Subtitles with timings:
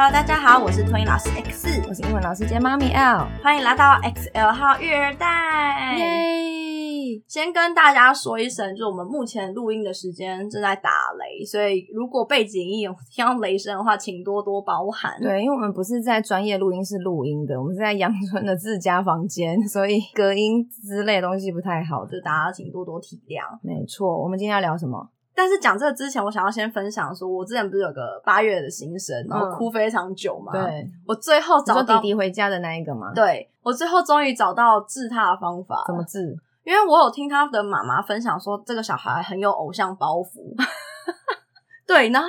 [0.00, 5.96] Hello，大家好，我是托婴老师 X，我是英文老师兼妈咪 L，欢迎来到 XL 号育儿袋。
[5.98, 7.20] 耶！
[7.26, 15.20] 先跟大家说一声，就是我们目前录音的时间正在打雷，所以如果背景音有听到雷声的话，请多多包涵。
[15.20, 23.42] 对，因为我们不是在专业录音室录音的，我们是在阳春的自家房间，所以隔音之类的东西不太好，就大家请多多体谅。
[23.64, 25.10] 没错，我们今天要聊什么？
[25.38, 30.50] 但是讲这个之前，我想要先分享说，我之前不是有个八月的新生，然后哭非常久嘛。
[30.52, 33.12] 嗯、对，我最后找到弟弟回家的那一个嘛。
[33.14, 35.84] 对，我最后终于找到治他的方法。
[35.86, 36.36] 怎么治？
[36.64, 40.56] 因为我有听他的妈妈分享说，这个小孩很有偶像包袱。
[41.88, 42.28] 对，然后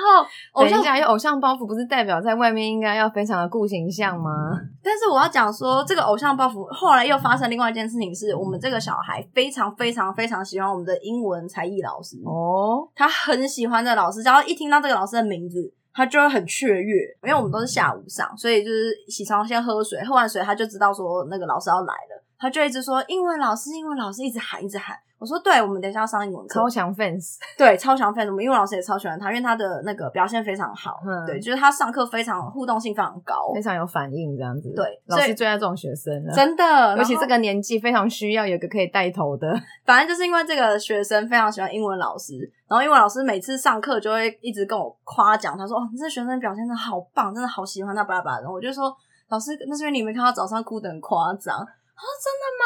[0.52, 4.30] 偶像有偶像包袱，不是代表在外面应该要非常的顾形象吗？
[4.82, 16.96] 但是我要讲说，这个偶像包袱后来又发生另外一件事情，是我们这个小孩非常非常非常喜欢我们的英文才艺老师哦，他很喜欢这个老师，只要一听到这个老师的名字，他就会很雀跃。
[17.22, 24.96] 因为我们都是下午上，所以就是起床先喝水，喝完水他就知道说那个老师要来了，他就一直说英文老师，英文老师，一直喊，一直喊。
[25.18, 26.54] 我说对，我们等一下要上英文课。
[26.54, 28.26] 超强 fans， 对，超强 fans。
[28.28, 30.98] 我们英文老师也超喜欢他，因为他的那个表现非常好。
[31.06, 34.72] 嗯，对，就是他上课非常互动性非常高，非常有反应这样子。
[34.74, 36.96] 对，老师最爱这种学生了，真的。
[36.96, 39.54] 尤其这个年纪非常需要有一个可以带头的。
[39.84, 48.38] 反正就是因为这个学生非常喜欢英文老师，然后英文老师每次上课就会一直跟我夸奖，他说：“哦，这学生表现的好棒，真的好喜欢他。”巴拉巴拉。
[48.38, 48.96] 然后我就说
[49.28, 51.58] ：“老师，那是因为你没看到早上哭得很夸张。”
[52.00, 52.64] 他说：“真的吗？”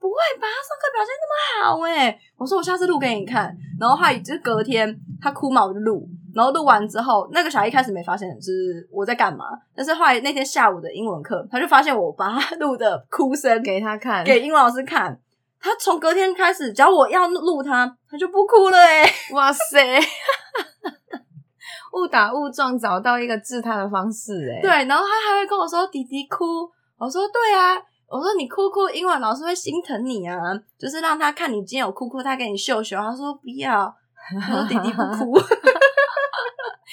[0.00, 0.48] 不会吧？
[0.48, 3.54] 他上课表现那么好诶，我说我下次录给你看。
[3.78, 6.08] 然后他就隔天他哭嘛，我就录。
[6.34, 9.44] 然后录完之后，那个小孩一开始没发现是我在干嘛，
[9.76, 15.20] 但是后来那天下午的英文课，他就发现我把他录的哭声给他看，给英文老师看。
[15.60, 19.08] 他从隔天开始，只要我要录他，他就不哭了诶。
[19.32, 20.00] 哇塞！
[21.94, 24.60] 误打误撞找到一个治他的方式诶。
[24.60, 26.68] 对，然后他还会跟我说弟弟哭，
[26.98, 27.76] 我说对啊。
[28.12, 30.36] 我说你哭哭，英文老师会心疼你啊，
[30.78, 32.94] 就是让他看你今天有哭哭，他给你秀秀。
[32.98, 33.90] 他说不要，
[34.38, 35.32] 他说弟弟不哭，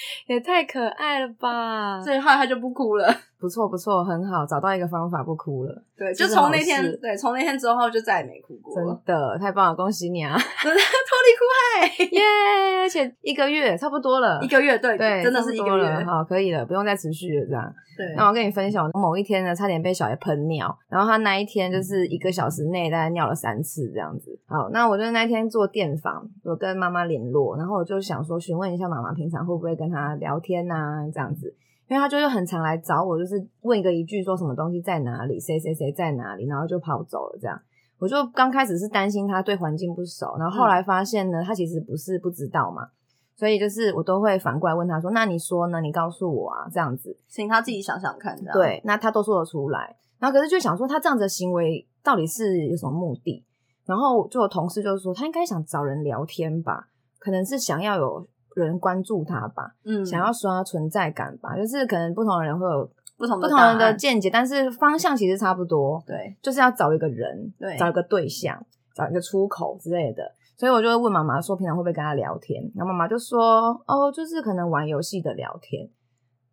[0.28, 2.00] 也太可爱了吧。
[2.00, 3.08] 所以后来他就不哭了。
[3.40, 5.82] 不错不错，很好，找到一个方法不哭了。
[5.96, 8.74] 对，就从那天，对，从那天之后就再也没哭过。
[8.74, 10.36] 真的太棒了，恭喜你啊！
[10.62, 10.76] 真的
[11.08, 12.80] 脱离苦海，耶！
[12.82, 17.74] 而且一个月差不多了，一个月对对，真的是一个月，好，可以了，不用再持续了这样。
[17.96, 24.38] 对，那我跟你分享，某一天呢，差点被小孩喷尿，然后他那一天就是一个小时内大概尿了三次这样子。
[24.46, 31.54] 好，那我就那天做电访，我跟妈妈联络，然后我就想说询问一下妈妈平常会不会跟他聊天啊这样子。
[31.88, 37.60] 因为他就是很常来找我，就是问一个一句说什么东西在哪里，谁谁谁在哪里，然后就跑走了这样。
[37.98, 42.86] 我就刚开始是担心他对环境不熟，然后后来发现呢，他其实不是不知道嘛，
[43.34, 45.80] 所以就是我都会反过来问他说：“那你说呢？
[45.80, 49.96] 你告诉我啊，这样子，请他自己想想看。”对，那他都说得出来。
[50.20, 53.44] 然后可是就想说他这样子的行为到底是有什么目的？
[53.84, 56.86] 然后就有同事就说他应该想找人聊天吧，
[57.18, 58.28] 可能是想要有。
[58.54, 72.62] 人关注他吧，嗯，想要刷存在感吧，就是可能不同的人会有不同不同人的见解，但是方向其实差不多，对，就是要找一个人，对，找一个对象，找一个出口之类的，所以我就会问妈妈说，平常会不会跟他聊天？
[72.74, 75.88] 然后妈妈就说，哦，就是可能玩游戏的聊天。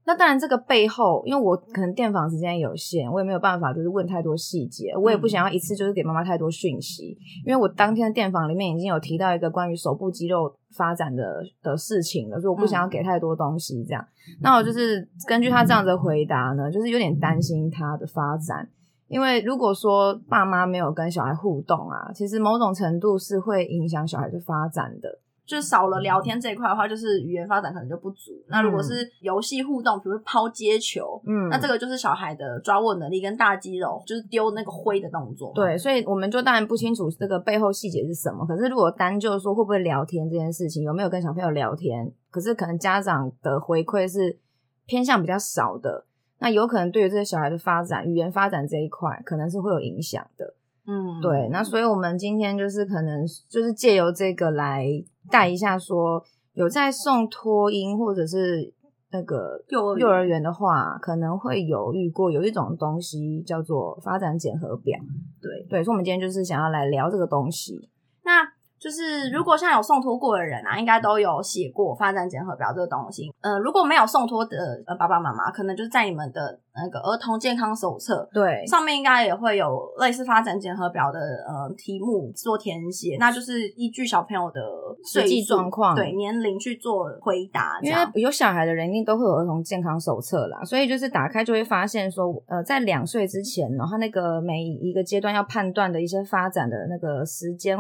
[0.08, 13.84] 那当然，这个背后，因为我可能电访时间有限，我也没有办法就是问太多细节，我也不想要一次就是给妈妈太多讯息，因为我当天的电访里面已经有提到一个关于手部肌肉发展的的事情了，所以我不想要给太多东西。
[13.84, 14.08] 这样，
[14.42, 18.70] 那我就是根据他这样的回答呢，就是有点担心他的发展，
[19.10, 25.20] 因为如果说爸妈没有跟小孩互动啊，其实某种程度是会影响小孩的发展的。
[25.48, 28.34] 就少了聊天这一块的话，就是语言发展可能就不足。
[28.50, 35.54] 那如果是游戏互动，比如抛接球，嗯，那这个就是小孩的抓握能力跟大肌肉，就是丢那个挥的动作。
[35.56, 38.46] 对，所以我们就当然不清楚这个背后细节是什么。
[38.46, 44.38] 可是如果单就说会不会聊天这件事情，有没有跟小朋友聊天，可是可能家长的回馈是
[44.86, 46.06] 偏向比较少的，
[46.40, 50.56] 那有可能对于这些小孩的发展、语言发展这一块，可能是会有影响的。
[50.86, 51.48] 嗯，对。
[51.52, 54.86] 那所以我们今天就是可能就是借由这个来。
[55.32, 58.74] 带一下说，有在送托婴或者是
[59.12, 65.00] 那个幼儿幼儿园的话，可能会有遇过有一种东西叫做发展检核表。
[65.42, 67.90] 对对，所以我们今天就是想要来聊这个东西。
[68.24, 68.44] 那
[68.80, 73.32] 就是如果像有送托过的人啊，应该都有写过发展检核表这个东西。
[73.42, 84.62] 呃，如果没有送托的呃爸爸妈妈，可能就是在你们的那个儿童健康手册对上面应该也会有类似发展检核表的呃题目做填写，那就是依据小朋友的
[85.04, 87.80] 实际状况对年龄去做回答。
[87.82, 97.78] 因为有小孩的人一定都会有儿童健康手册啦，所以就是打开就会发现说，呃，在两岁之前，然后那个每一个阶段要判断的一些发展的那个时间。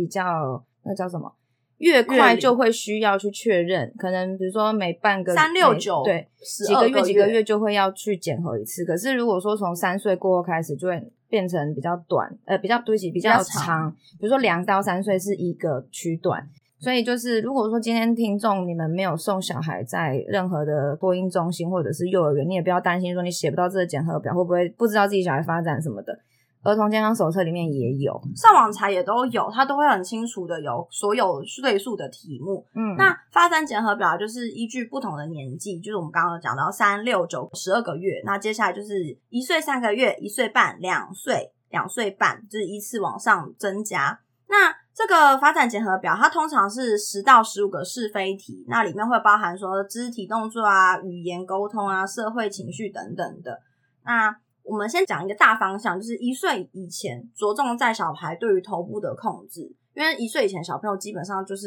[0.00, 1.30] 比较那叫什么？
[1.76, 6.26] 越快就会需要去确认，可能比如说每半个三六九对
[6.66, 8.84] 几个月几个月就会要去检核一次。
[8.84, 13.64] 可是如果说从三岁过后开始，就会变成比较短，呃，比较对齐比较长。
[13.64, 16.46] 长比如说两到三岁是一个区段，
[16.78, 26.18] 所以就是如果说今天听众你们没有送小孩在任何的播音中心或者是幼儿园，你也不要担心说你写不到这个检核表会不会不知道自己小孩发展什么的。
[26.62, 32.66] 儿童健康手册里面也有，上网查也都有，它都会很清楚的有所有岁数的题目。
[32.74, 44.20] 嗯，那发展检核表就是依据不同的年纪，就是我们刚刚讲到三六九十二个月，那接下来就是一岁三个月、一岁半、两岁、两岁半，就是依次往上增加。
[44.48, 53.58] 那这个发展检核表，它通常是十到十五个是非题，那里面会包含说肢体动作啊、语言沟通啊、社会情绪等等的。
[54.04, 59.62] 那我们先讲一个大方向，就是一岁以前着重在小孩对于头部的控制，
[59.94, 61.66] 因为一岁以前小朋友基本上就是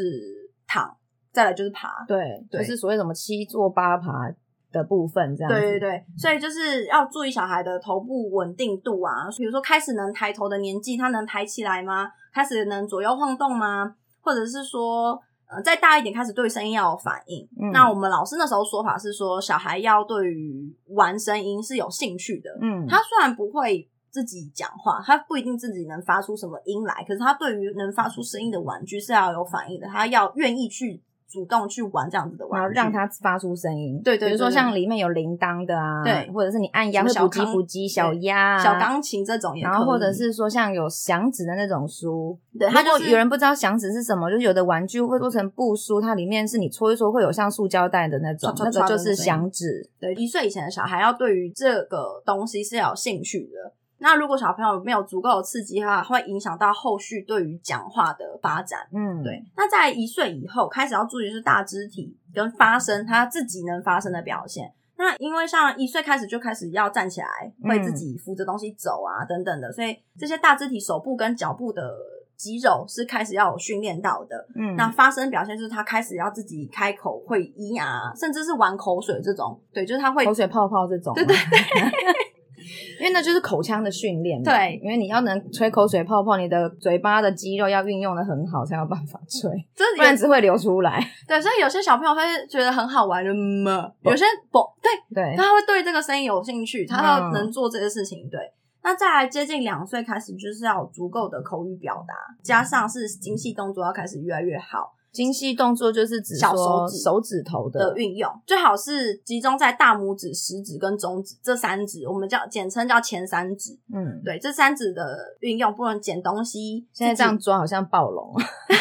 [0.67, 0.95] 躺，
[1.31, 4.31] 再来就是爬，对，对就是所谓什么七坐八爬
[4.71, 5.59] 的部分这样子。
[5.59, 12.09] 对对对，所以就是要注意小孩的头部稳定度啊，比如说开始能抬头的年纪，他能抬起来吗？
[12.33, 13.95] 开始能左右晃动吗？
[14.21, 15.19] 或者是说。
[15.61, 17.47] 再大一点，开始对声音要有反应。
[17.59, 22.49] 嗯，那我们老师那时候说法是说，小孩要对于玩声音是有兴趣的。
[22.61, 31.03] 嗯，他虽然不会自己讲话，他不一定自己能发出什么音来，可是他对于能发出声音的玩具是要有反应的，他要愿意去。
[31.33, 33.99] 主动去玩这样子的玩具，然后让它发出声音。
[34.03, 42.37] 对，对对，比如说像里面有铃铛的啊，对，或者是你按压会补叽补叽小鸭、啊、小钢琴这种也，然后或者是说像有响指的那种书。
[42.59, 49.89] 对，如果有人不知道响指是什么，就是有的玩具会做成布书，它里面是你搓一搓会有像塑胶袋的那种，那个就是响指。
[49.99, 53.73] 对，一岁以前的小孩要对于这个东西是要有兴趣的。
[54.03, 58.81] 那如果小朋友没有足够的刺激的话，会影响到后续对于讲话的发展。
[58.93, 59.41] 嗯，对。
[59.55, 64.73] 那在一岁以后开始要注意是大肢体跟发声，他自己能发声的表现。
[64.97, 67.27] 那因为像一岁开始就开始要站起来，
[67.63, 71.95] 会自己扶着东西走啊等等的，所以这些大肢体手部跟脚部的
[72.35, 74.45] 肌肉是开始要有训练到的。
[74.55, 79.57] 嗯，那发声表现就是他开始要自己开口会咿呀，甚至是玩口水这种。
[79.73, 81.13] 对，就是他会口水泡泡这种。
[81.15, 82.32] 对对对。
[82.99, 89.49] 因为那就是口腔的训练，对，因为你要能吹口水泡泡，你的嘴巴的肌肉要运用的很好，才有办法吹，
[89.97, 91.03] 不然只会流出来。
[91.27, 98.29] 对，所以有些小朋友会觉得很好玩的嘛，有些不，对对，他会对这个声音有兴趣，他要能做这些事情。
[98.29, 98.39] 对，
[98.83, 102.13] 那再来接近两岁开始，就是要有足够的口语表达，
[102.43, 104.93] 加上是精细动作要开始越来越好。
[105.13, 113.77] 精细动作就是指小手指手指头的运用，最好是集中在大拇指、食指跟中指这三指，我们叫简称叫前三指。
[113.93, 116.85] 嗯，对，这三指的运用不能捡东西。
[116.91, 118.33] 现在这样抓好像暴龙，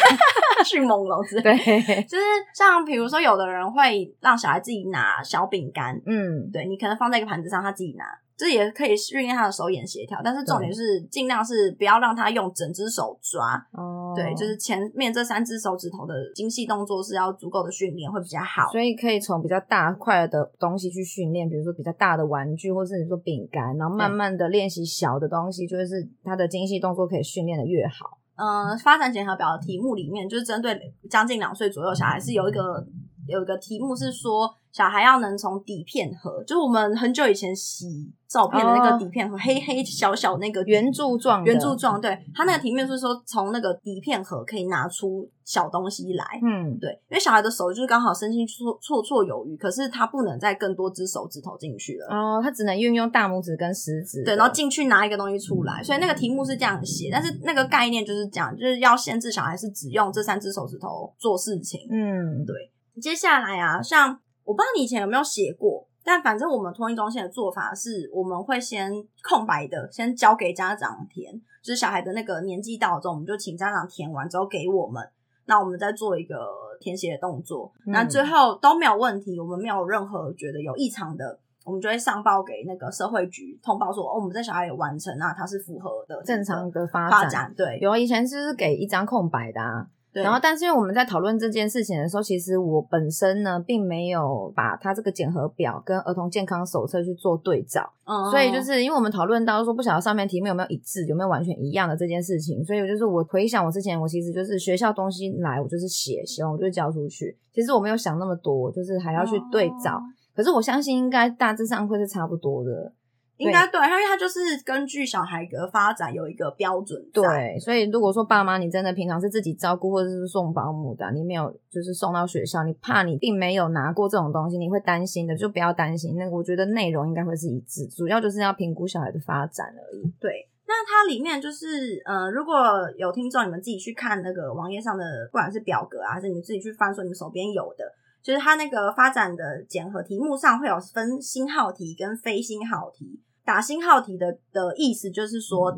[0.65, 1.41] 迅猛龙之类。
[1.43, 2.23] 对，就是
[2.55, 5.95] 像比如说，有的人会让小孩自己拿小饼干。
[6.07, 8.05] 嗯，对，你可能放在一个盘子上，他自己拿。
[8.43, 13.55] 这也可以训练他的手眼协调，但是重点是尽量是不要让他用整只手抓。
[13.71, 18.69] 哦，对，就是前面这三只手指头的精细动作是要足够的训练会比较好。
[18.69, 28.19] 所以可以从比较大块的东西去训练，比如说比较大的玩具，或是你说饼干，然后慢慢的练习小的东西，就是他的精细动作可以训练的越好。
[28.35, 30.77] 嗯，发展检核表的题目里面，就是针对
[31.09, 32.85] 将近两岁左右小孩是有一个
[33.27, 34.53] 有一个题目是说。
[34.73, 42.01] 小孩要能从底片盒，就是我们很久以前洗照片的那个底片盒，oh, 黑黑小小那个圆柱状，圆柱状。
[42.01, 46.25] 对，他那个题目是说从那个底片盒可以拿出小东西来。
[46.41, 52.07] 嗯，对，因为小孩的手就是刚好伸进去绰绰有余，可是他不能再更多只手指头进去了。
[52.07, 54.23] 哦，他只能运用大拇指跟食指。
[54.23, 61.81] 对，然后进去拿一个东西出来，所以那个题目是这样写，但是那个概念就是讲，就是要限制小孩是只用这三只手指头做事情。
[61.91, 62.55] 嗯，对。
[63.01, 64.19] 接下来啊，像。
[64.45, 68.91] 我不知道你以前有没有写过，但反正我们托婴中心的做法是，我们会先
[69.23, 71.31] 空白的，先交给家长填，
[71.61, 75.01] 就是小孩的那个年纪到了之后，我们就请家长填完之后给我们，
[75.45, 76.35] 那我们再做一个
[76.81, 81.39] 填写的动作，那最后都没有问题，我们没有任何觉得有异常的。
[81.63, 87.21] 我们就会上报给那个社会局通报说，哦，我们这小孩有完成啊，他是符合的正常的发展。
[87.21, 89.87] 发展对，有以前是不是给一张空白的啊？
[90.21, 107.35] 然后，但是因为我们在讨论这件事情的时候，其实我本身呢，并没有把它这个检核表跟儿童健康手册去做对照，嗯，所以就是因为我们讨论到说，不晓得上面题目有没有一致，有没有完全一样的这件事情，所以就是我回想我之前，我其实就是学校东西来，我就是写，写完我就交出去。
[107.51, 109.99] 其实我没有想那么多，就是还要去对照。
[109.99, 112.91] 嗯，可是我相信应该大致上会是差不多的。
[113.37, 117.03] 应该对，因为它就是根据小孩的发展有一个标准。
[117.11, 126.15] 对，所以如果说爸妈你真的平常是自己照顾或者是送保姆的，你没有就是送到学校，你怕你并没有拿过这种东西，你会担心的，就不要担心。
[126.15, 130.03] 那个我觉得内容应该会是一致，主要就是要评估小孩的发展而已。
[130.19, 132.55] 对，那它里面就是呃，如果
[132.97, 137.83] 有听众你们自己去看那个网页上的，不管是表格啊，还是你们自己去翻说你们手边有的，
[138.23, 143.19] 就是它那个发展的检核题目上会有分星号题跟非星号题。
[143.45, 145.77] 打星号题的的意思就是说，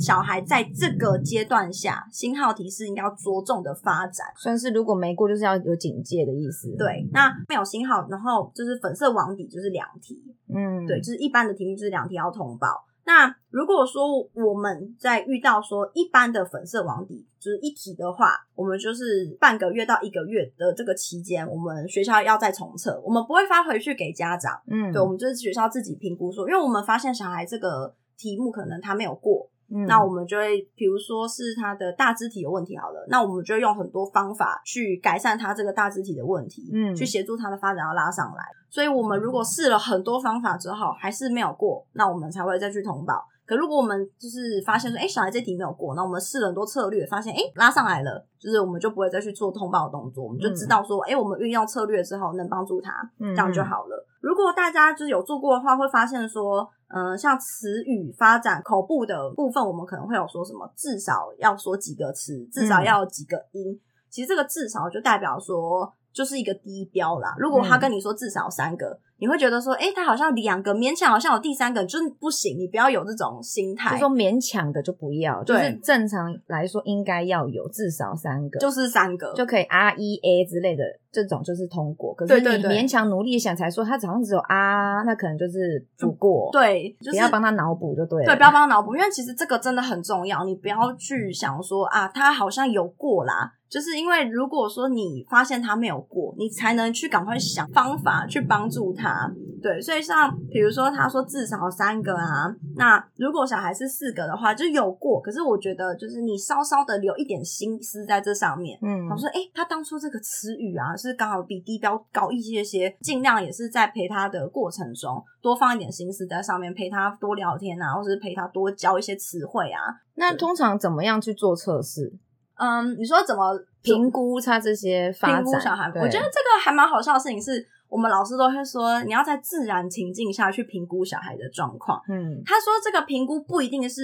[0.00, 6.74] 小孩在这个阶段下，星号题是应该要着重的发展，算是如果没过就是要有警戒的意思。
[6.76, 10.20] 对，那没有星号，然后就是粉色网底就是两题，
[10.52, 12.84] 嗯，对，就是一般的题目就是两题要通报。
[13.06, 29.50] 那如果说我们在遇到说一般的粉色网底就是一题的话，我们就是半个月到一个月的这个期间，我们学校要再重测，我们不会发回去给家长，嗯，对，我们就是学校自己评估说，因为我们发现小孩这个题目可能他没有过。
[29.70, 38.44] 嗯、那我们就会，比如说是他的大肢体有问题好了，那我们就会用很多方法去改善他这个大肢体的问题，嗯，去协助他的发展要拉上来。
[38.70, 43.24] 所以我们如果试了很多方法之后还是没有过，那我们才会再去通报。
[43.46, 54.06] 可如果我们就是发现说，哎，小孩这题没有过，那我们试了很多策略，发现哎拉上来了，就是我们就不会再去做通报的动作，我们就知道说，哎，我们运用策略之后能帮助他，这样就好了。
[54.24, 56.68] 如果大家就是有做过的话，会发现说。
[56.96, 63.72] 嗯、呃，像词语发展口部的部分，我们可能会有说什么，至少要说几个词，至少要几个音。
[63.72, 67.34] 嗯、其实这个至少就代表说，就是一个低标啦。
[67.36, 68.86] 如果他跟你说至少三个。
[68.86, 72.58] 嗯你会觉得说，哎、欸，他好像两个勉强，好像有第三个，就是不行。
[72.58, 75.42] 你不要有这种心态，就说勉强的就不要。
[75.44, 82.12] 对就是正常来说应该要有至少三个，就是三个就可以 R E A 之类的这种就是通过。
[82.12, 86.50] 可是你勉强努力想才说他好像只有 R，那可能就是不过。
[86.52, 88.26] 对，就是、不要帮他脑补就对了。
[88.26, 90.44] 对，不要帮他脑补，因为其实这个真的很重要。
[90.44, 93.52] 你不要去想说啊，他好像有过啦。
[93.74, 99.28] 就是因为如果说你发现他没有过，你才能去赶快想方法去帮助他。
[99.60, 105.20] 对，所以像比如说他说至少三个啊，那如果小孩是四个的话，就有过。
[105.20, 119.80] 可是我觉得就是你稍稍的留一点心思在这上面，嗯，我说诶，他当初这个词语啊是刚好比低标高一些些，尽量也是在陪他的过程中多放一点心思在上面，陪他多聊天啊，或者是陪他多教一些词汇啊。
[120.16, 122.12] 那通常怎么样去做测试？
[122.56, 125.60] 嗯，你说怎么评估他这些发展？
[125.60, 132.00] 小孩，我觉得这个还蛮好笑的事情是，我们老师都会说，你要在自然情境下去评估小孩的状况。
[132.08, 134.02] 嗯，他说这个评估不一定是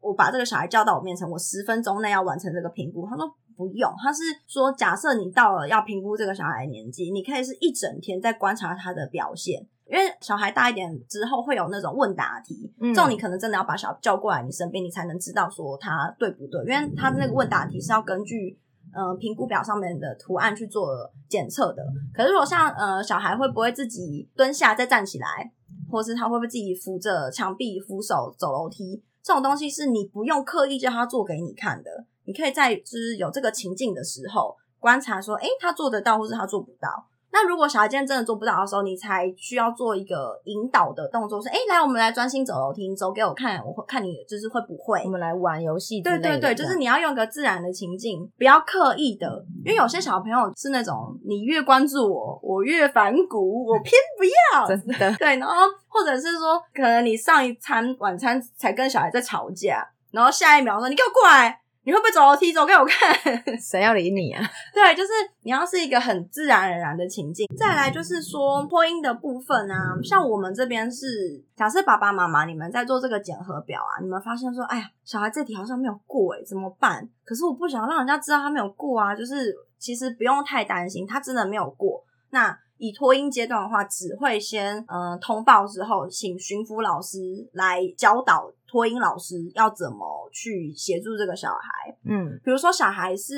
[0.00, 3.06] 我把这个小孩叫到我面前，我十分钟内要完成这个评估。
[3.08, 9.66] 他说不用，他是说假设你到了要评估这个小孩的年纪，你可以是一整天在观察他的表现。
[9.94, 16.60] 因为小孩大一点之后会有那种问答题，这种你可能真的要把小孩叫过来你身边，你才能知道说他对不对。
[16.64, 18.58] 因为他的那个问答题是要根据
[18.92, 21.84] 呃评估表上面的图案去做检测的。
[22.12, 25.52] 可是如果像呃小孩会不会自己蹲下再站起来，
[25.88, 32.04] 或是他会不会自己扶着墙壁扶手走楼梯，这种东西是你不用刻意叫他做给你看的。
[32.24, 37.06] 你可以在就是有这个情境的时候观察说，诶，他做得到，或是他做不到。
[37.34, 46.00] 那如果小孩今天真的做不到的时候，你才需要做一个引导的动作，说：“哎，来，我们来专心走楼梯，你走给我看，我会看你就是会不会。”我们来玩游戏。
[46.00, 54.66] 对对对，就是你要用一个自然的情境，不要刻意的，因为有些小朋友是那种你越关注我，我越反骨，我偏不要。
[54.70, 55.16] 真的。
[55.16, 55.56] 对，然后
[55.88, 62.52] 或者是说，可能你上一餐晚餐才跟小孩在吵架，然后下一秒说：“你给我过来。”你会不会走楼梯？
[62.52, 63.14] 走给我看。
[63.60, 64.42] 谁要理你啊？
[64.72, 65.10] 对，就是
[65.42, 67.46] 你要是一个很自然而然的情境。
[67.58, 71.06] 再来就是说托婴的部分啊，像我们这边是
[71.54, 77.06] 假设爸爸妈妈你们在做这个检核表啊，你们发现说，哎呀，小孩这题好像没有过诶，怎么办？
[77.24, 82.02] 可是我不想让人家知道他没有过啊，就是其实不用太担心，他真的没有过。
[82.30, 87.18] 那以托音阶段的话，只会先嗯、呃、通报之后，请巡抚老师
[87.52, 88.50] 来教导。
[88.66, 91.96] 托音老师要怎么去协助这个小孩？
[92.04, 93.36] 嗯，比如说小孩是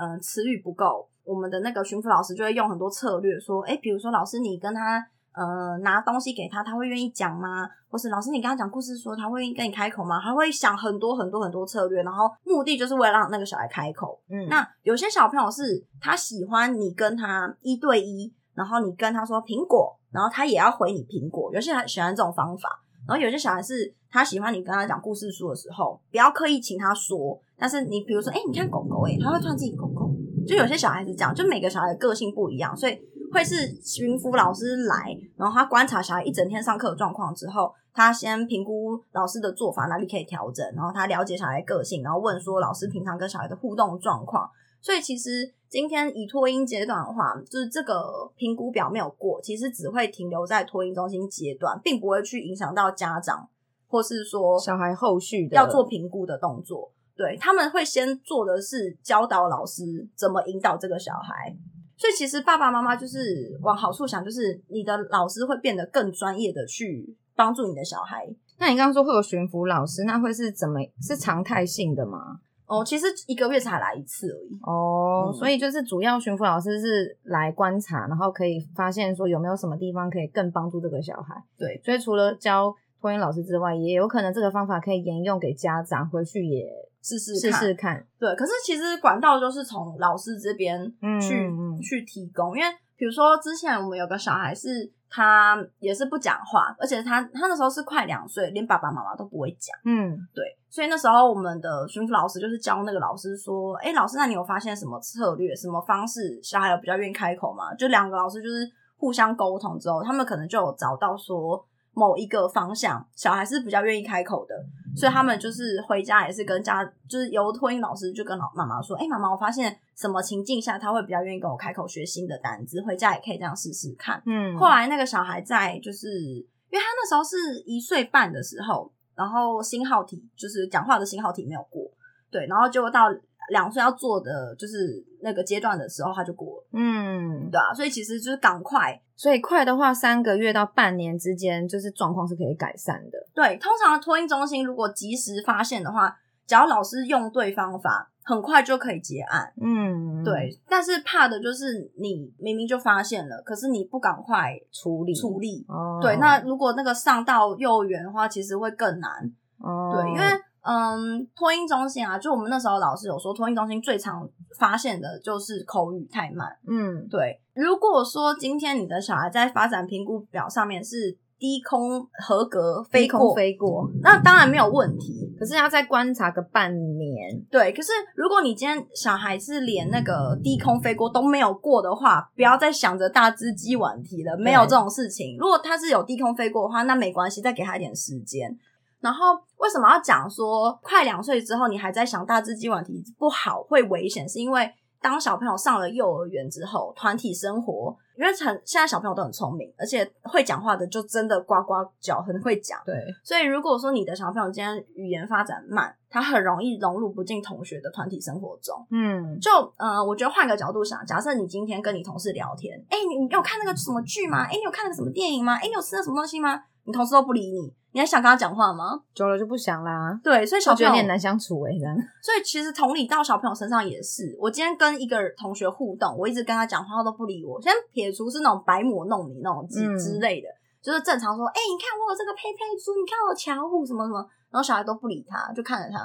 [0.00, 4.98] 嗯、呃、词语不够，我们的那个巡抚老师就会用很多策略说，诶，比如说老师你跟他
[5.34, 7.68] 呃拿东西给他，他会愿意讲吗？
[7.88, 10.20] 或是老师你跟他讲故事说他会愿意跟你开口吗？
[10.20, 14.20] 他会想很多很多很多策略，然后目的就是为了让那个小孩开口。
[14.28, 21.52] 嗯，那有些小朋友是他喜欢你跟他一对一，然后你跟他说苹果，然后他也要回你苹果。
[21.52, 22.68] 有些人喜欢这种方法，
[23.06, 30.10] 然后有些小孩是他喜欢你跟他讲故事书的时候，不要刻意请他说，但是你比如说，哎，你看狗狗，哎，他会突然自己狗狗。
[30.46, 32.98] 就有些小孩子这样，就每个小孩的个性不一样，所以
[33.32, 44.48] 会是驯辅老师来，然后他观察小孩一整天上课的状况之后，他先评估老师的做法哪里可以调整，然后他了解小孩的个性，然后问说老师平常跟小孩的互动状况。
[44.86, 53.48] 所以其实今天以脱音阶段的话，就是这个评估表没有过，其实只会停留在脱音中心阶段，并不会去影响到家长
[53.88, 56.92] 或是说小孩后续的要做评估的动作。
[57.16, 59.82] 对，他们会先做的是教导老师
[60.14, 61.52] 怎么引导这个小孩，
[61.96, 68.24] 所以其实爸爸妈妈就是往好处想，就是你的老师会变得更专业的去帮助你的小孩。
[68.58, 72.38] 那你刚刚说会有巡辅老师，那会是怎么是常态性的吗？
[72.66, 74.58] 哦，其实一个月才来一次而已。
[74.62, 81.34] 哦，嗯、所以就是主要巡抚老师是来观察，然后可以发现说有没有什么地方可以更帮助这个小孩。
[81.56, 86.66] 对，所以除了教托婴老师之外，也有可能这个方法可以沿用给家长，回去也。
[87.08, 88.34] 试试看，试试看，对。
[88.34, 90.84] 可是其实管道就是从老师这边
[91.20, 99.76] 去、嗯、去提供，因为比如说之前我们有个小孩是他也是不讲话，而且他他那时候是快两岁，连爸爸妈妈都不会讲。
[99.84, 100.44] 嗯，对。
[100.68, 111.64] 所以那时候我们的巡抚老师就是教那个老师说：“哎、欸，老师，那你有发现什么策略、什么方式，小孩有比较愿意开口吗？”就两个老师就是互相沟通之后，他们可能就有找到说。
[111.96, 114.54] 某一个方向，小孩是比较愿意开口的，
[114.94, 131.82] 所以他们就是回家也是跟家，就是由托婴老师就跟老妈妈说：“哎、欸，妈妈，我发现什么情境下他会比较愿意跟我开口学新的单词，回家也可以这样试试看。”嗯，后来那个小孩在就是因为他那时候是一岁半的时候，然后星号体就是讲话的星号体没有过，
[132.30, 133.08] 对，然后结果到。
[133.48, 136.66] 两岁要做的就是那个阶段的时候，他就过了。
[136.72, 143.18] 嗯，对啊，所以其实就是赶快，所以快的话，三个月到半年之间，就是状况是可以改善的。
[143.34, 149.52] 对，通常托婴中心如果及时发现的话，只要老师用对方法，很快就可以结案。
[149.60, 150.58] 嗯，对。
[150.68, 155.64] 但是怕的就是你明明就发现了，可是你不赶快处理处理。
[155.68, 156.16] 哦，对。
[156.18, 159.10] 那如果那个上到幼儿园的话，其实会更难。
[159.58, 160.24] 哦，对，因为。
[160.66, 166.48] 嗯，托婴中心啊，就我们那时候老师有说，托婴中心最常发现的就是口语太慢。
[166.66, 167.40] 嗯，对。
[167.54, 175.32] 如果说今天你的小孩在发展评估表上面是低空合格飞过飞过，那当然没有问题。
[175.38, 177.38] 可是要再观察个半年。
[177.50, 185.36] 对，可是如果你今天小孩是连那个低空飞过都没有过的话，不要再想着大只鸡晚题了，没有这种事情。
[185.38, 188.58] 如果他是有低空飞过的话，那没关系，再给他一点时间。
[189.06, 194.28] 然后为什么要讲说快两岁之后你还在想大只鸡晚题不好会危险？
[194.28, 194.68] 是因为
[195.00, 202.80] 当小朋友上了幼儿园之后，团体生活，因为很现在小朋友都很聪明，而且会讲话的就真的呱呱叫，很会讲。
[202.84, 208.74] 对，所以如果说你的小朋友今天语言发展慢，他很容易融入不进同学的团体生活中。
[208.90, 214.44] 嗯，就呃，我觉得换个角度想，假设你今天跟你同事聊天，哎，你你有看那个什么剧吗？
[214.44, 215.54] 哎，你有看那个什么电影吗？
[215.56, 216.62] 哎，你有吃了什么东西吗？
[216.84, 217.74] 你同事都不理你。
[217.92, 219.00] 你还想跟他讲话吗？
[219.14, 220.20] 久了就不想啦。
[220.22, 221.96] 对，所以小朋友有点难相处哎，这样。
[222.22, 224.36] 所以其实同理到小朋友身上也是。
[224.38, 227.60] 我今天跟一个同学互动，我一直跟他讲话，他都不理我。
[227.62, 234.22] 先撇除是那种白抹弄你那种之之类的，嗯、就是正常说，哎、欸，你看我有这个佩佩猪，你看我巧虎什么什么，
[234.54, 235.98] 然后小孩都不理他，就看着他。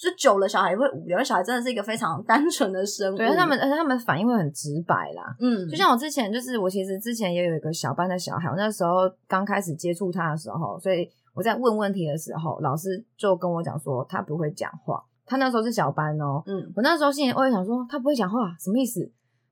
[0.00, 1.22] 就久了，小孩也会无聊。
[1.22, 5.36] 小孩真的是一个非常 单纯的生物，对，他们而且他们反应会很直白啦。
[5.38, 11.06] 嗯，就像我之前，就是我其实之前也有一个小班的小孩，我那时候刚开始接触他的时候，所以。
[11.36, 15.04] 我在问问题的时候，老师就跟我讲说他不会讲话。
[15.26, 19.00] 他那时候是小班哦，嗯，我那时候心里我也想说他不会讲话什么意思？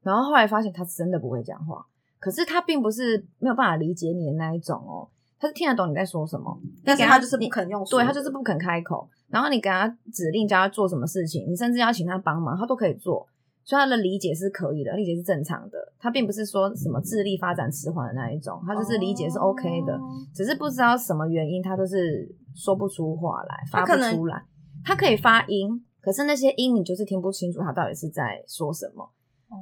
[0.00, 1.85] 然后后来发现他真的不会讲话，
[2.22, 9.08] 可是他并不是没有办法理解你的那一种哦，他是听得懂你在说什么，但是他就是不肯用，对，他就是不肯开口。
[9.28, 13.26] 然后你给他指令叫他做什么事情，你甚至要请他帮忙，他都可以做。
[13.64, 15.78] 所以他的理解是可以的，理解是正常的。
[15.98, 19.98] 他并不是说什么智力发展迟缓的那一种，他就是理解是 OK 的，
[20.35, 24.42] 只是不知道什么原因，他就是说不出话来，发不出来。
[24.85, 29.08] 他可以发音，可是那些音你就是听不清楚他到底是在说什么。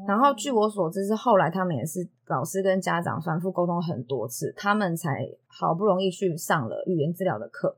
[0.07, 7.77] 然后据我所知是后来他们也是老师跟家长反复沟通很多次，他们才好不容易去上了语言治疗的课。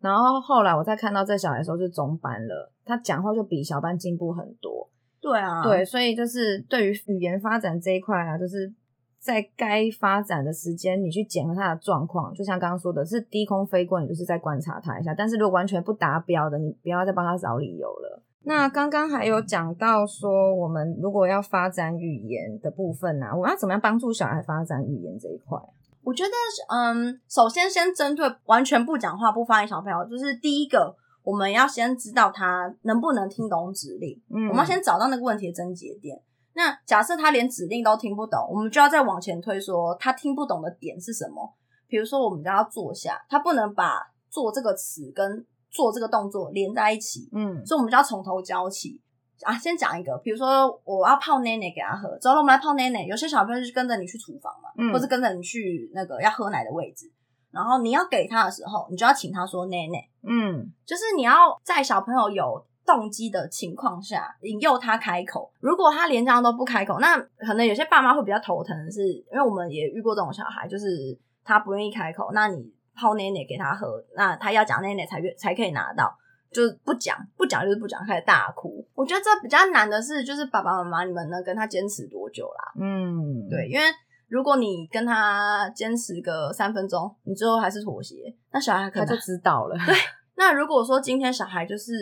[0.00, 4.88] 然后后来我再看到这小孩的时候是中班了，他讲话就比小班进步很多。
[5.20, 8.72] 对啊，对，所以就是对于语言发展这一块啊，就是
[9.18, 15.12] 在该发展的时间，你去检核他的状况，就像刚刚说的，是低空飞过，你就是在观察他一下。
[15.12, 18.22] 但是如果完全不达标的，你不要再帮他找理由了。
[18.48, 25.58] 那刚刚还有讲到说，我们如果要发展语言的部分啊，我们要怎么样帮助小孩发展语言这一块？
[26.02, 26.30] 我觉得，
[26.74, 34.18] 嗯，首先先针对完全不讲话、不发言小朋友，就是第一个，我们要先知道他能不能听懂指令。
[34.34, 36.18] 嗯，我们要先找到那个问题的症结点。
[36.54, 41.54] 那假设他连指令都听不懂，我们就要再往前推，说他听不懂的点是什么？
[41.86, 44.00] 比如说，我们叫他坐下，他不能把
[44.32, 45.44] “做”这个词跟
[45.78, 47.28] “做”这个动作连在一起。
[47.32, 49.00] 嗯，所以我们就要从头教起
[49.42, 49.56] 啊。
[49.56, 53.04] 先讲一个，比如说我要泡奶奶给他喝，走了，我们来泡奶奶。
[53.04, 57.10] 有些小朋友就是跟着你去厨房嘛，嗯，或是跟着你去那个要喝奶的位置，
[57.52, 60.08] 然后你要给他的时候，你就要请他说奶奶。
[60.22, 62.64] 嗯，就是你要在小朋友有。
[62.88, 65.52] 动机的情况下，引诱他开口。
[65.60, 71.14] 如果他连这样都不开口，那可能有些爸妈会比较头疼的是，因为我们也遇过这种小孩，就是
[71.44, 76.12] 他不愿意开口，那你泡奶奶给他喝，那他要讲奶奶才才可以拿到，
[76.50, 78.84] 就是不讲不讲就是不讲，开始大哭。
[78.94, 82.72] 我觉得这比较难的是，就是爸爸妈妈你们能跟他坚持多久啦？
[82.80, 83.84] 嗯，对，因为
[84.28, 88.16] 如果你跟他坚持个三分钟，你最后还是妥协，
[88.52, 89.76] 那小孩可能他就知道了。
[89.86, 89.94] 对。
[90.36, 91.92] 那如果说今天小孩就是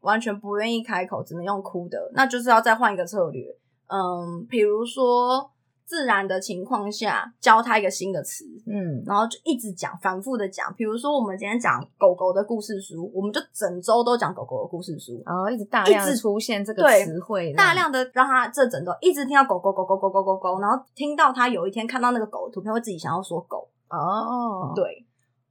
[0.00, 3.42] 完全不愿意开口，只能用哭的，那就是要再换一个策略。
[3.88, 5.50] 嗯，比如说
[5.86, 10.74] 自然的情况下教他一个新的词，嗯，然后就一直讲，反复的讲。
[10.74, 23.68] 比如说我们今天讲狗狗的故事书，我们就整周都讲狗狗的故事书，然后一直大量的出现这个词汇，大量的让他这整周一直听到狗狗狗狗狗狗狗狗，然后听到他有一天看到那个狗的图片，会自己想要说狗。
[23.88, 25.06] 哦，对。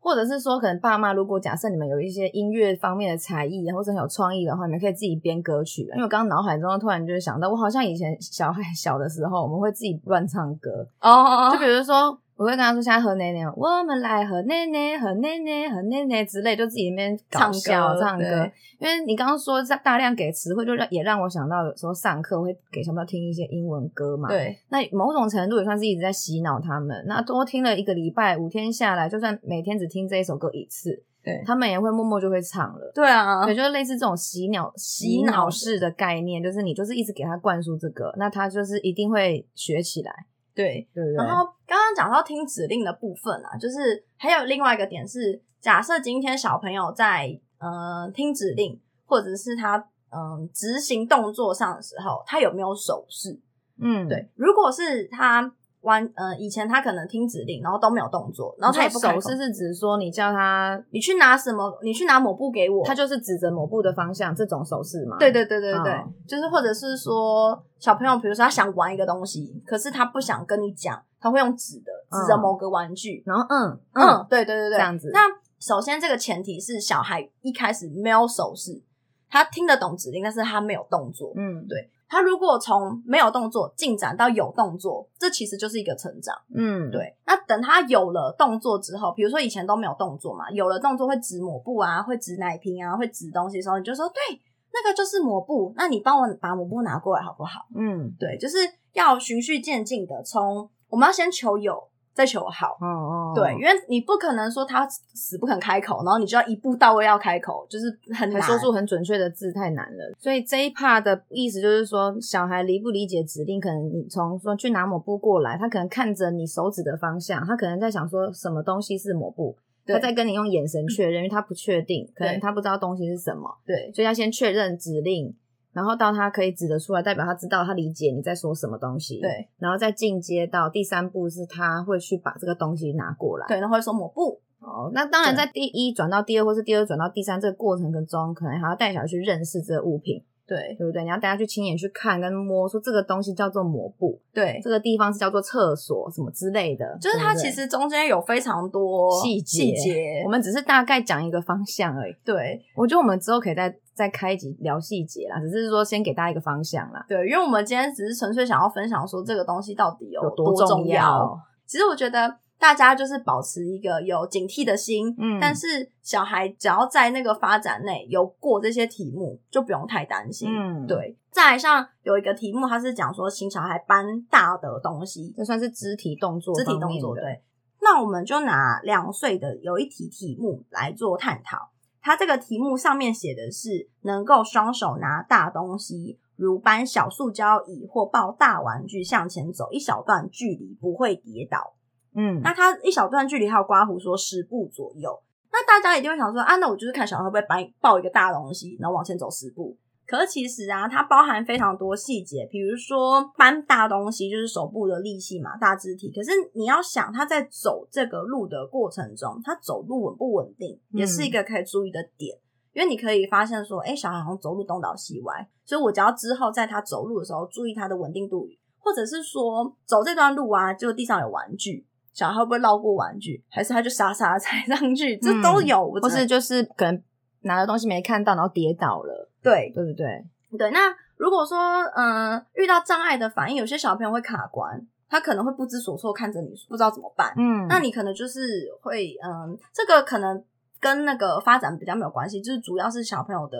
[0.06, 5.82] 或者是说，可能爸妈如果假设你们有一些音乐方面的才艺，或者很有创意的话，你们可以自己编歌曲。
[5.82, 12.20] 因为我刚刚脑海中突然就是想到，我好像以前小孩 小的时候，我们会自己乱唱歌哦，就比如说。
[12.38, 18.26] 我会跟他说：“现在喝奶奶，我们来喝奶奶，喝奶奶，喝奶奶之类，就自己那边搞笑唱歌。
[18.26, 24.28] 唱歌因为你刚刚说在大量给词汇，就让也让我想到有时候上课会给小朋友听一些英文歌嘛。
[24.28, 27.06] 对，那某种程度也算是一直在洗脑他们。
[27.08, 32.92] 那多听了一个礼拜，五天下来，就算每天只听这一首歌一次，对，他们也会默默就会唱了。
[32.94, 40.12] 对啊，也就是类似这种洗脑洗脑式的概念，就是你就是一直给他灌输这个，那他就是一定会学起来。”
[40.56, 47.28] 对，对对，然后刚刚讲到听指令的部分啊，就是还有另外一个点是，假设今天小朋友在
[47.60, 49.78] 嗯、呃、听指令，或者是他
[50.10, 53.40] 嗯、呃、执行动作上的时候，他有没有手势？
[53.80, 55.54] 嗯，对，如果是他。
[55.86, 65.16] 完，呃，以前他可能听指令，然后都没有动作，然后他也不手势是指说你叫他，你去拿什么，你去拿抹布给我，他就是指着抹布的方向，这种手势嘛。
[65.18, 75.10] 对对对对对，哦、就是或者是说小朋友，比如说他想玩一个东西，可是他不想跟你讲，他会用指的指着某个玩具，嗯、然后嗯嗯，嗯，对对对对，这样子。
[75.14, 75.22] 那
[75.60, 78.82] 首先这个前提是小孩一开始没有手势，
[79.30, 81.32] 他听得懂指令，但是他没有动作。
[81.36, 81.90] 嗯，对。
[82.16, 86.34] 他如果从没有动作进展到有动作，这其实就是一个成长。
[86.56, 87.14] 嗯，对。
[87.26, 94.40] 那等他有了动作之后，比如说以前都没有动作嘛，有了动作会指抹布啊，会指奶瓶啊，会指东西的时候，你就说对，
[94.72, 95.74] 那个就是抹布。
[95.76, 97.66] 那你帮我把抹布拿过来好不好？
[97.76, 98.60] 嗯，对，就是
[98.94, 101.90] 要循序渐进的，从我们要先求有。
[102.16, 107.86] 再求好，哦哦，对，因为你不可能说他死不肯开口，然后你就要一步到位要开口，就是
[108.18, 108.42] 很难。
[108.42, 110.14] 说出很准确的字，太难了。
[110.18, 125.36] 所以这一 part 的意思就是说，小孩理不理解指令，可能你从说去拿抹布过来，他可能看着你手指的方向，他可能在想说什么东西是抹布，他在跟你用眼神确认，因为他不确定，可能他不知道东西是什么，对，所以要先确认指令。
[125.76, 129.20] 然后到他可以指得出来，代表他知道他理解你在说什么东西。
[129.20, 133.46] 对，然后再进阶到第三步是他会去把这个东西拿过来。
[133.48, 134.40] 对，然后会说抹布。
[134.60, 140.24] 哦，那当然在第一转到第二，或是第二转到第三这个过程当中，可能还要带小孩去认识这个物品。
[140.48, 141.04] 对，对不对？
[141.04, 144.20] 你要带他去亲眼去看跟摸，说这个东西叫做抹布。
[144.34, 146.98] 对，这个地方是叫做厕所，什么之类的。
[147.02, 152.16] 就是它其实中间有非常多细节，细节，我们只是大概讲一个方向而已。
[152.24, 157.06] 对，我觉得我们之后可以再再开一集聊细节啦，只是说先给大家一个方向啦。
[157.10, 160.78] 对，因为我们今天只是纯粹想要分享说这个东西到底有多重要。
[160.78, 161.40] 重要。
[161.66, 162.38] 其实我觉得。
[162.58, 171.18] 大家就是保持一个有警惕的心，嗯，但是小孩只要在那个发展内有过这些题目，就不用太担心，嗯，对。
[171.30, 177.44] 再来像有一个题目，它是讲说请小孩搬大的东西，这算是肢体动作，肢体动作，对。
[177.82, 181.70] 那我们就拿两岁的有一题题目来做探讨，
[182.02, 191.75] 它这个题目上面写的是能够双手拿大东西，如搬小塑胶椅或抱大玩具向前走一小段距离不会跌倒。
[192.16, 195.12] 嗯，那它一小段距离还有刮胡说十步左右。
[195.52, 199.78] 那大家一定会想说啊，那我就是看小孩会不会搬抱一个大东西，然后往前走十步。
[200.08, 206.12] 可是其实啊，它包含非常多细节，比如说搬大东西就是手部的力气嘛，大肢体。
[206.12, 212.38] 可是你要想，他在走这个路的过程中，他走路稳不稳定，也是一个可以注意的点。
[212.38, 218.48] 嗯、因为你可以发现说，哎、欸，小孩好像走路东倒西歪，所以我只要之后在他走路的时候注意他的稳定度，
[218.78, 221.84] 或者是说走这段路啊，就地上有玩具，
[222.16, 225.92] 小孩会不会绕过玩具，还是他就傻傻的踩 上去，这都有。
[225.96, 227.04] 嗯、或是就是可能
[227.42, 229.30] 拿的东西没看到，然后跌倒了。
[229.44, 230.26] 对，对不对？
[230.58, 230.80] 对，那
[231.18, 231.58] 如果说，
[231.94, 237.34] 嗯、呃，遇到障碍的反应，有些小朋友会卡关，他可能会不知所措，看着你，不知道怎么办。
[237.38, 238.40] 嗯，那你可能就是
[238.82, 240.42] 会，嗯、呃，这个可能
[240.80, 243.58] 跟那个发展比较没有关系，就是主要是小朋友的，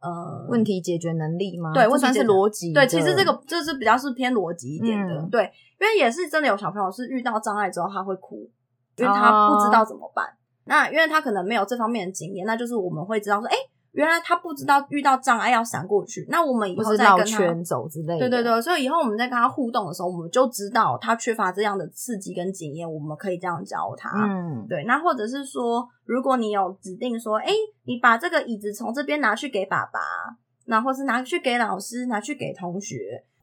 [0.00, 1.72] 呃，问题解决能力吗？
[1.74, 2.72] 对，问题是逻辑。
[2.72, 5.14] 对，其实这个就是比较是偏逻辑一点的。
[5.14, 5.52] 嗯、对，
[5.84, 8.48] 因为也是真的有小朋友是遇到障碍之后他会哭，
[8.96, 10.24] 因为他不知道怎么办。
[10.24, 13.56] 哦、那因为他可能没有这方面的经验，那就是我们会知道说，哎。
[13.94, 18.28] 原来他不知道遇到障碍要闪过去，那我们以后再跟他圈走之类的。
[18.28, 24.10] 对对对，所以以后我们在跟他互动的时候，我们就知道他缺乏这样的刺激跟经验，我们可以这样教他。
[24.26, 24.82] 嗯，对。
[24.82, 27.52] 那或者是说，如果你有指定说，哎，
[27.84, 30.00] 你把这个椅子从这边拿去给爸爸，
[30.66, 32.96] 那或是拿去给老师，拿去给同学。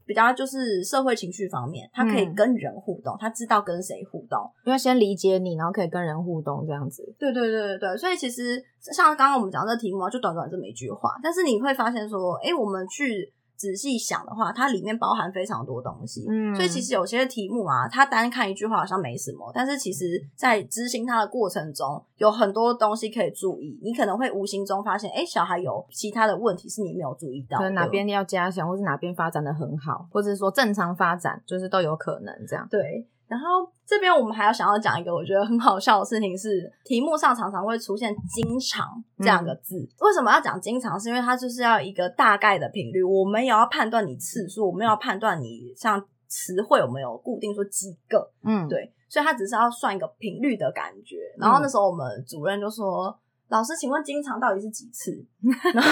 [0.06, 7.02] 比较就是社会情绪方面，他可以跟人互动，嗯、他知道跟谁互动，因为先理解你，然后可以跟人互动这样子。
[7.18, 13.32] 对对对对对，所以其实像刚刚我们讲这个题目啊，就短短这么一句话，但是你会发现说，哎，我们去。
[13.62, 23.78] 仔细想的话，它里面包含非常多东西，嗯，所以其实有些题目啊，它单看一句话好像没什么，但是其实在执行它的过程中，有很多东西可以注意。
[23.80, 32.66] 你可能会无形中发现，哎，小孩有其他的问题是你没有注意到，可能哪边要加强，或是哪边发展的很好，或者是说正常发展，就是都有可能这样。
[32.68, 33.06] 对。
[33.32, 39.78] 然后这边我们还要想要讲一个我觉得很好笑的事情是，题目上常常会出现“经常”这两个字。
[39.78, 41.00] 嗯、为什么要讲经常？
[41.00, 48.30] 是因为它就是要一个大概的频率，我们也要判断你次数，我们要判断你像词汇有没有固定说几个。
[48.44, 51.16] 嗯，对，所以它只是要算一个频率的感觉。
[51.38, 53.18] 然后那时候我们主任就说。
[53.52, 55.12] 老师，请问经常到底是几次？
[55.74, 55.90] 然后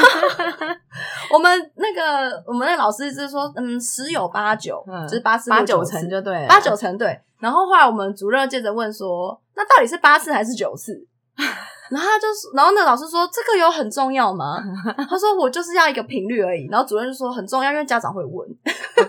[1.34, 7.20] 我们那个我们那个老师就是说，嗯，十有八九，嗯、就是八次八九成就对，八九成对。
[7.38, 11.06] 然后后来我们主任接着问说，那到底是八次还是九次？
[11.90, 14.58] 然后他就是，然后那个老师说，这个有很重要吗？
[15.08, 16.66] 他说我就是要一个频率而已。
[16.70, 18.48] 然后主任就说很重要，因为家长会问。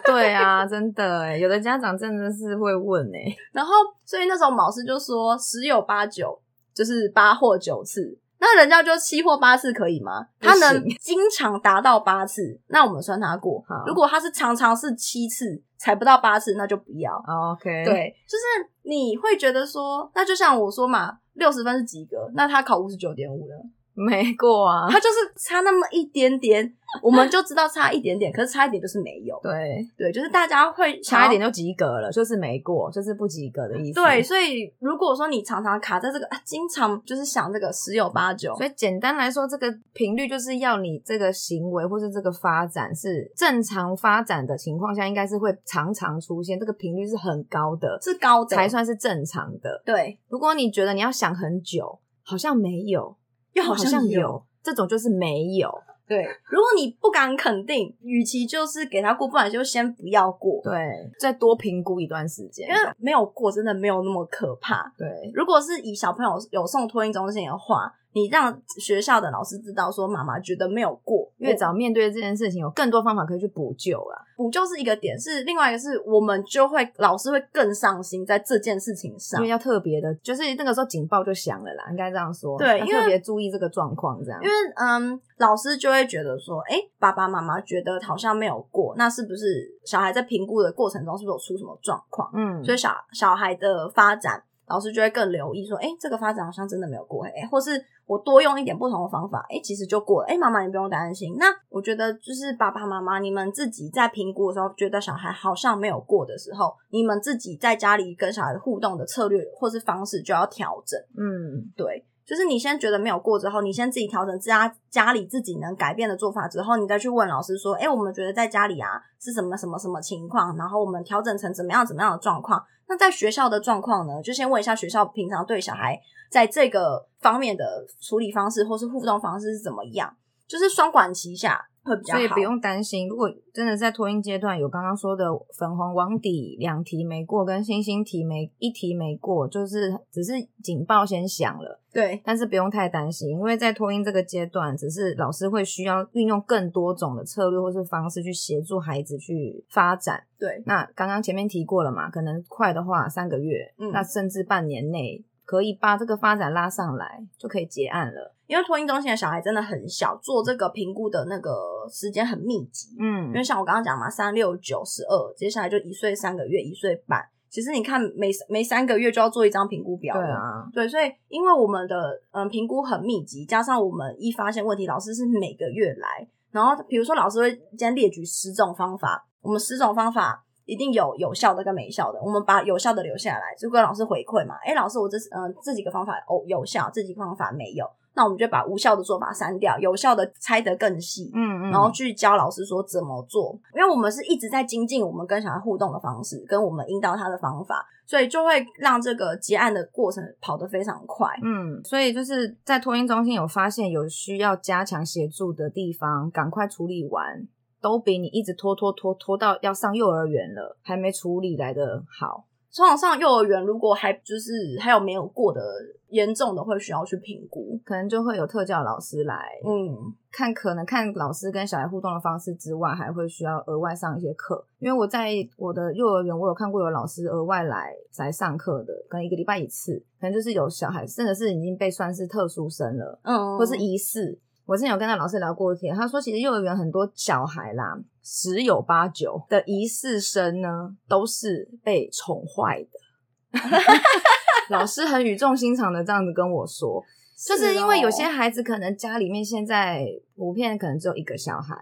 [0.03, 3.35] 对啊，真的诶，有的家长真的是会问诶。
[3.53, 6.37] 然后所以那时候老师就说十有八九
[6.73, 8.17] 就是八或九次。
[8.41, 10.25] 那人家就七或八次可以吗？
[10.39, 13.63] 他能经常达到八次，那我们算他过。
[13.67, 17.13] 好如果他是常常是七次，才不到八次，那就不要。
[17.53, 18.43] OK，对，就是
[18.81, 23.55] 你会觉得说，那就像我说嘛，六十分是及格，那他考五十九点五了。
[23.93, 26.73] 没过啊，它就是差那么一点点，
[27.03, 29.37] 我们就知道差一点点，可是差一点就是没有。
[29.43, 34.01] 对对，就是大家会差一点就及格了，就是没过，就是不及格的意思。
[34.01, 49.81] 对，所以如果说你常常卡在这个，啊、经常就是想这个十有八九，所以简单来说，这个频率就是要你这个行为或是这个发展是正常发展的情况下，应该是会常常出现，这个频率是很高的，是高的才算是正常的。
[49.85, 53.17] 对，如果你觉得你要想很久，好像没有。
[53.53, 55.71] 又好像有，这种就是没有。
[56.07, 60.59] 对， 如果你不敢肯定，与其就是给他过，不然就先不要过。
[60.63, 64.93] 对，再多评估一段时间，因为没有过真的没有那么可怕。
[64.97, 67.93] 对，如果是以小朋友有送托婴中心的话。
[68.13, 74.19] 你让学校的老师知道说，妈妈觉得没有过，越早面对这件事情，有更多方法可以去补救啊。
[74.35, 82.57] 补救是一个点，是另外一个是我们就会老师会更上心在这件事情上，因为要特别的，就是那个时候警报就响了啦，应该这样说。
[82.57, 84.41] 对，因为特别注意这个状况，这样。
[84.41, 92.29] 因为嗯，老师就会觉得说，哎、欸，爸爸妈妈觉得好像没有过，那是不是小孩在评估的过程中是不是有出什么状况？
[92.33, 94.43] 嗯，所以小小孩的发展。
[94.71, 97.71] 老师就会更留意说，哎、欸，这个发展好像真的没有过，哎、欸，或是
[98.05, 101.35] 我多用一点不同的方法，哎、欸，其实就过了，哎、欸，妈妈你不用担心。
[101.37, 110.99] 那我觉得就是爸爸妈妈你们自己在评估的时候，觉得小孩好像没有过的时候，你们自己在家里跟小孩互动的策略或是方式就要调整。
[111.17, 112.05] 嗯，对。
[112.31, 118.87] 就是你先觉得没有过之后，你先自己调整自家家里自己能改变的做法之后，你再去问老师说，哎，我们觉得在家里啊
[119.19, 122.63] 是什么什么什么情况，然后我们调整成怎么样怎么样的状况。
[122.87, 125.99] 那在学校的状况呢，就先问一下学校平常对小孩
[126.31, 130.15] 在这个方面的处理方式或是互动方式是怎么样，
[130.47, 131.67] 就是双管齐下。
[131.83, 133.07] 会比较好，所以不用担心。
[133.07, 135.25] 如果真的在托婴阶段有刚刚说的
[135.57, 141.79] 粉红网底两题没过，跟星星题没一题没过，就是只是警报先响了。
[141.93, 150.23] 对，但是不用太担心，因为在托婴这个阶段，只是老师会需要运用更多种的策略或是方式去协助孩子去发展。
[150.39, 155.23] 对，那刚刚前面提过了嘛，可能快的话三个月，嗯，那甚至半年内。
[155.43, 158.33] 可以把这个发展拉上来，就可以结案了。
[158.51, 162.89] 因为托婴中心的小孩真的很小，做这个评估的那个时间很密集。
[162.99, 167.23] 嗯，因为像我刚刚讲嘛，三六九十二，接下来就一岁三个月，一岁半。
[167.49, 170.13] 其实你看每，每每三个月就要做一张评估表。
[170.13, 180.43] 对啊，对，所以因为我们的嗯评估很密集，加上我们一发现问题，老师是每个月来，然后比如说老师会今天列举十种方法，我们十种方法。
[180.65, 184.55] 一定有有效的跟没效的，我们把有效的留下来，就跟老师回馈嘛。
[184.63, 201.29] 诶，老师，我这是嗯这几个方法哦有效，这几个方法没有，那我们就把无效的做法删掉，有效的拆得更细，嗯嗯，然后去教老师说怎么做，因为我们是一直在精进我们跟小孩互动的方式，跟我们引导他的方法，所以就会让这个结案的过程跑得非常快。
[201.43, 207.47] 嗯，所以就是在托婴中心有发现有需要加强协助的地方，赶快处理完。
[207.81, 212.45] 都比你一直拖拖拖拖到要上幼儿园了还没处理来的好。
[212.75, 215.61] 通常上幼儿园，如果还就是还有没有过的
[216.09, 224.65] 严重的，会需要去评估，可能就会有特教老师来，嗯，看可能看老师跟小孩互动的方式之外，还会需要额外上一些课。
[224.79, 234.39] 因为我在我的幼儿园，我有看过有老师额外来来上课的，可能一个礼拜一次，可能就是有小孩真的是已经被算是特殊生了，嗯，或是疑似。
[234.71, 243.59] 我之前有跟那老师聊过天，他说其实幼儿园很多小孩啦，十有八九的疑似生呢，都是被宠坏的。
[244.71, 247.03] 老师很语重心长的这样子跟我说，
[247.45, 250.05] 就是因为有些孩子可能家里面现在
[250.37, 251.75] 普遍可能只有一个小孩，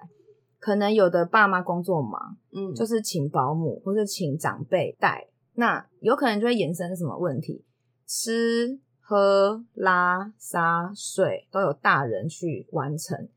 [0.58, 7.64] 可能有的爸妈工作忙，嗯，就是请保姆或者请长辈带，那有可能就会衍生什么问题，
[8.08, 8.80] 吃。
[9.10, 13.28] 喝、拉、撒、睡都有大人去完成，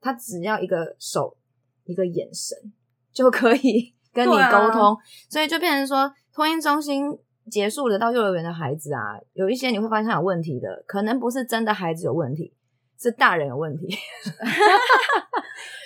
[0.00, 1.36] 他只要一个手、
[1.84, 2.72] 一个眼神
[3.12, 4.96] 就可以跟你沟通，啊、
[5.28, 7.16] 所以就变成说，托婴中心
[7.48, 12.52] 结束了到幼儿园的孩子啊，有一些你会发现他有问题的，可能不是真的孩子有问题，
[12.98, 13.86] 是大人有问题，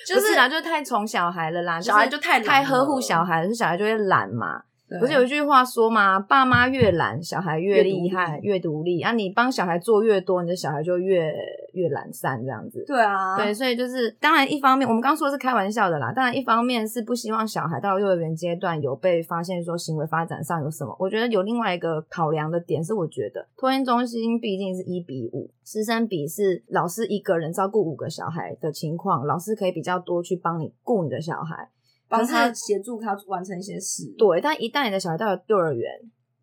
[0.08, 4.62] 就是啊，就是太宠小孩了啦，小孩就太太呵护小孩，小孩就会懒嘛。
[5.00, 6.20] 不是有一句话说吗？
[6.20, 9.00] 爸妈越懒，小孩越厉害，越独立。
[9.00, 11.34] 啊，你帮小孩做越多，你的小孩就越
[11.72, 12.84] 越懒散，这样子。
[12.86, 16.12] 对啊，对，所以就是当然，一方面我们刚说的是开玩笑的啦。
[16.12, 20.94] 当然，一方面是不希望小孩到幼儿园阶段有被发现说行为发展上有什么。
[21.00, 31.70] 我觉得有另外一个考量的点是，我觉得托婴中心毕竟是一比五，师生比是老师一个人照顾五个小孩的情况，老师可以比较多去帮你顾你的小孩。
[32.08, 34.40] 帮他协助他完成一些事，对。
[34.40, 35.90] 但一旦你的小孩到了幼儿园，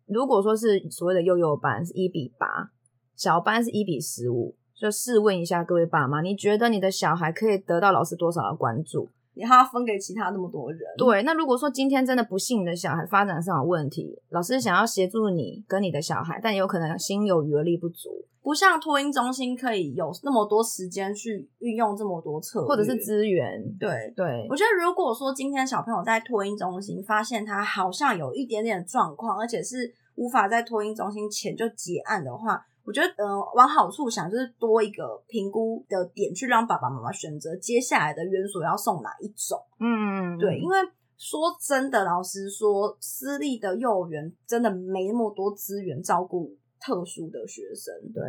[0.06, 2.70] 如果说是所谓的幼幼班是一比八，
[3.16, 9.08] 小班是一比十五，就试问一下各位爸妈，你觉得你的小孩可以得到老师多少的关注？
[9.34, 10.80] 你还要分给其他那么多人？
[10.98, 11.22] 对。
[11.22, 18.10] 那如果说今天真的不幸你的小孩发展上有问题，老师想要协助你跟你的小孩，但有可能心有余而力不足。
[18.42, 23.62] 不像托婴中心可以有那么多时间去运用这么多策，或者是资源。
[23.78, 39.58] 对对，我觉得如果说今天小朋友在托婴中心发现他好像有一点点状况，而且是无法在托婴中心前就结案的话，我觉得嗯、呃，往好处想，就是多一个评估的点，去让爸爸妈妈选择接下来的园所要送哪一种。
[39.80, 40.76] 嗯，对，因为
[41.16, 46.56] 说真的，老实说，私立的幼儿园真的没那么多资源照顾。
[46.84, 48.20] 特殊的学生，对，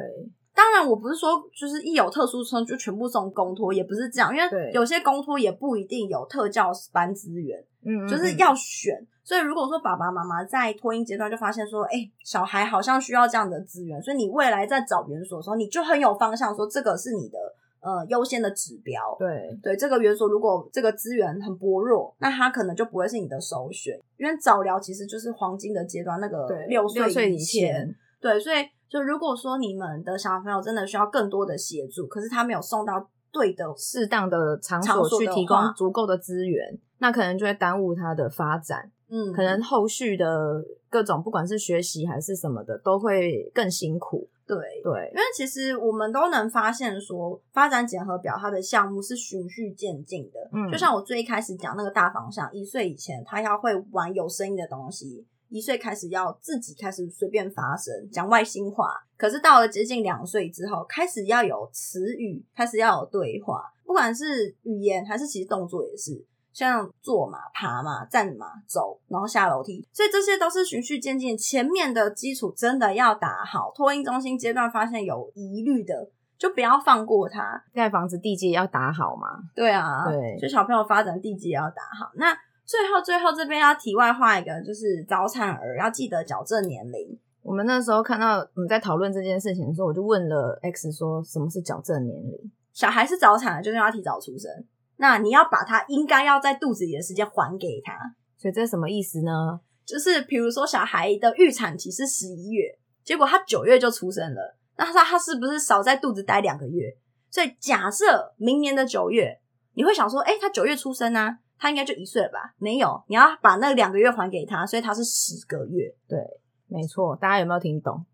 [0.56, 9.06] 当然我不是说就是一有特殊生就全部送公托，也不是这样，因为有些公托也不一定有特教班资源，嗯，就是要选。
[9.24, 17.38] 所以如果说爸爸妈妈在托婴阶段就发现说，哎、欸，小孩好像需要这样的资源，所以你未来在找园所的时候，你就很有方向，说这个是你的
[17.82, 19.16] 呃优先的指标。
[19.18, 27.96] 对对，这个园所如果这个资源很薄弱，那他可能就不会是你的首选，因为早疗其实就是黄金的阶段，那个六岁以前。
[28.20, 28.58] 对，所以
[28.94, 38.92] 就如果说你们的小朋友真的需要更多的协助，可是他没有送到对的适当的场所去提供足够的资源，那可能就会耽误他的发展。
[39.10, 44.30] 嗯，可能后续的各种不管是学习还是什么的，都会更辛苦。
[44.46, 50.40] 对对，因为其实我们都能发现说，发展检核表它的项目是循序渐进的。
[50.54, 58.88] 嗯，就像我最一开始讲那个大方向，一岁以前他要会玩有声音的东西，一岁开始要自己开始随便发声，讲外星话。
[59.16, 66.26] 可是到了接近两岁之后，开始要有词语，开始要有对话，不管是语言还是其实动作也是。
[66.52, 71.36] 像坐嘛、爬嘛、站嘛、走，然后下楼梯，所以这些都是循序渐进。
[71.36, 77.64] 前面的基础真的要打好，托婴中心阶段发现有疑虑的，就不要放过他。
[77.74, 79.28] 盖房子地基也要打好嘛。
[79.56, 82.12] 对啊，对，所以小朋友发展地基也要打好。
[82.18, 87.20] 那最后最后这边要题外话一个，就是早产儿要记得矫正年龄。
[87.42, 92.52] 我们那时候看到我们在讨论这件事情的时候，我就问了 X 说，什么是矫正年龄？
[92.72, 94.50] 小孩是早产的，就是要提早出生。
[94.96, 97.98] 那你要把他应该要在肚子里的时间还给他，
[98.38, 99.60] 所以这是什么意思呢？
[99.86, 102.64] 就是比如说小孩的预产期是十一月，
[103.04, 106.96] 结果他九月就出生了，那他他是不是少在肚子待两个月？
[107.30, 109.42] 所以假设明年的九月，
[109.74, 112.54] 你会想说，哎，他九月出生啊，他应该就一岁了吧？
[112.58, 115.90] 没有，你要把那两个月还给他，所以他是十个月。
[116.10, 116.20] 对，
[116.68, 118.06] 没错，大家有没有听懂？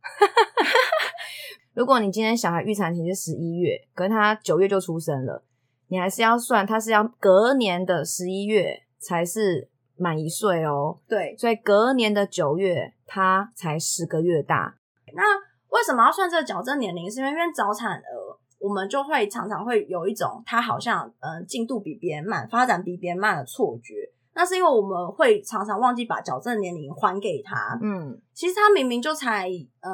[1.73, 5.43] 如果你今天小孩预产期是十一月，可是他九月就出生了。
[5.87, 10.99] 你还是要算，他是要隔年的十一月才是满一岁哦。
[11.07, 14.75] 对，所以隔年的九月他才十个月大。
[15.15, 15.23] 那
[15.69, 17.09] 为什么要算这个矫正年龄？
[17.09, 18.28] 是因为因为早产儿，
[18.60, 23.93] 我们就会常常会有一种他好像嗯进度比别人慢，发展比别人慢的错觉。
[24.36, 27.78] 那是因为我们会常常忘记把矫正年龄还给他。
[27.82, 29.49] 嗯，其实他明明就才
[29.82, 29.91] 呃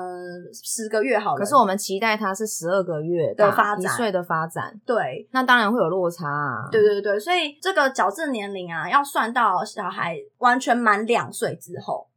[0.53, 4.79] 十个月好了，可是我们期待他是十二个月的发展，一岁的发展。
[4.85, 6.69] 对，那当然会有落差啊。
[6.71, 12.07] 对对对，所以这个矫正年龄啊，要算到小孩完全满两岁之后。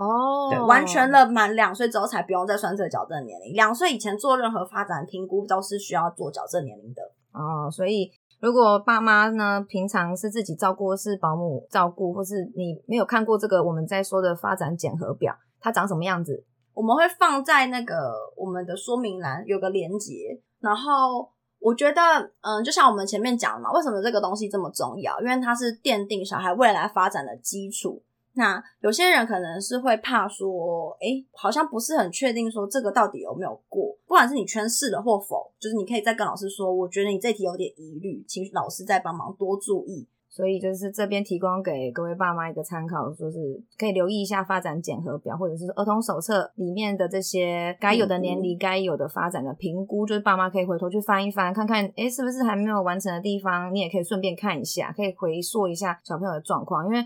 [0.00, 3.52] 哦，对，完全了满两岁之后才不用再算这个矫正年龄。
[3.52, 7.02] 两岁以前做任何发展评估都是需要做矫正年龄的。
[7.32, 8.10] 哦，所以。
[8.40, 16.42] 如果爸妈呢，平常是自己照顾，是保姆照顾，或是你没有看过这个我们在说的发展检核表，它长什么样子？
[16.72, 20.40] 我们会放在那个我们的说明栏有个连接。
[20.58, 22.00] 然后我觉得，
[22.40, 25.20] 嗯，就像我们前面讲的嘛，为什么这个东西这么重要？
[25.20, 28.02] 因为它是奠定小孩未来发展的基础。
[28.34, 40.08] 那有些人可能是会怕说，哎、欸，好像不是很确定说这个到底有没有过，不管是你圈是了或否，就是你可以再跟老师说，我觉得你这题有点疑虑，请老师再帮忙多注意。
[40.32, 57.04] 所以就是这边提供给各位爸妈一个参考，说是可以留意一下发展检核表，或者是儿童手册里面的这些该有的年龄、该有的发展的评估，就是爸妈可以回头去翻一翻，看看，哎，是不是还没有完成的地方，你也可以顺便看一下，可以回溯一下小朋友的状况，因为。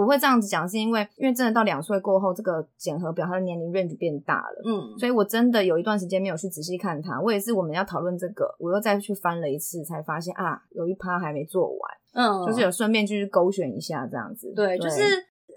[0.00, 7.20] 我会这样子讲，是因为因为真的到两岁过后，这个检核表它的年龄 range 变大了，嗯，所以我真的有一段时间没有去仔细看它。
[7.20, 11.80] 我也是我们要讨论这个，我又再去翻了一次，才发现啊，有一趴还没做完，
[12.14, 14.50] 嗯，就是有顺便继续勾选一下这样子。
[14.56, 15.02] 对，对就是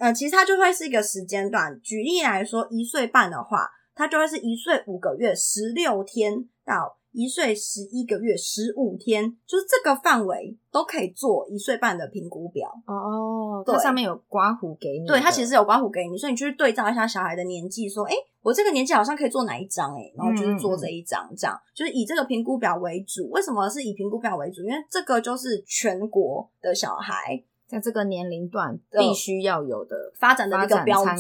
[0.02, 1.80] 呃，其实它就会是一个时间段。
[1.80, 6.98] 举例来说，一岁半的话，它就会是一岁五个月十六天到。
[7.14, 13.64] 一岁十一个月十五天，就是这个范围都可以做一岁半的评估表哦。
[13.66, 19.95] 对，它上面有刮胡给你，对，它其实有刮胡给你，所以你去对照一下小孩的年纪，说，哎，我这个年纪好像可以做哪一张？
[19.95, 23.30] 哎，然后就是做这一张，这样就是以这个评估表为主。
[23.30, 24.64] 为什么是以评估表为主？
[24.64, 27.43] 因为这个就是全国的小孩。
[27.74, 31.17] 在这个年龄段必须要有的发展的一个标准，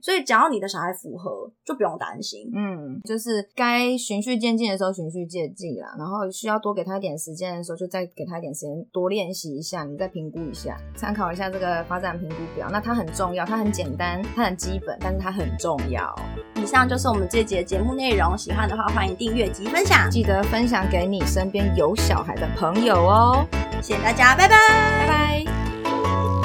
[0.00, 2.50] 所以只要你的小孩符合，就不用担心。
[2.54, 12.68] 嗯，就是该循序渐进的时候循序渐进啦，然后需要多给他一点时间的时候，就再给他一点时间多练习一下，你再评估一下，参考一下这个发展评估表。
[12.72, 16.12] 那它很重要，它很简单，它很基本，但是它很重要。
[16.56, 23.46] 以上就是我们这节节目内容，喜欢的话欢迎订阅及分享，记得分享给你身边有小孩的朋友哦。
[23.80, 24.56] 谢谢大家，拜拜，
[25.00, 25.91] 拜拜。
[26.02, 26.41] Bye.